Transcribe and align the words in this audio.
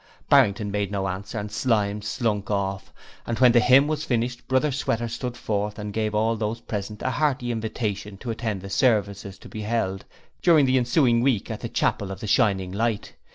Barrington 0.29 0.71
made 0.71 0.91
no 0.91 1.07
answer 1.07 1.37
and 1.37 1.51
Slyme 1.51 2.01
slunk 2.01 2.49
off, 2.49 2.91
and 3.27 3.37
when 3.37 3.51
the 3.51 3.59
hymn 3.59 3.87
was 3.87 4.03
finished 4.03 4.47
Brother 4.47 4.71
Sweater 4.71 5.07
stood 5.07 5.37
forth 5.37 5.77
and 5.77 5.93
gave 5.93 6.15
all 6.15 6.35
those 6.35 6.59
present 6.59 7.03
a 7.03 7.11
hearty 7.11 7.51
invitation 7.51 8.17
to 8.17 8.31
attend 8.31 8.61
the 8.63 8.69
services 8.71 9.37
to 9.37 9.47
be 9.47 9.61
held 9.61 10.05
during 10.41 10.65
the 10.65 10.79
ensuing 10.79 11.21
week 11.21 11.51
at 11.51 11.59
the 11.59 11.69
Chapel 11.69 12.09
of 12.09 12.19
the 12.19 12.25
Shining 12.25 12.71
Light. 12.71 13.13